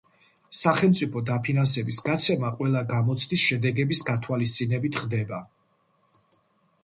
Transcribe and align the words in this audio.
სახელმწიფო 0.59 1.21
დაფინანსების 1.25 1.99
გაცემა 2.07 2.49
ყველა 2.61 2.81
გამოცდის 2.93 3.43
შედეგის 3.51 4.01
გათვალისწინებით 4.07 4.97
ხდება. 5.03 5.43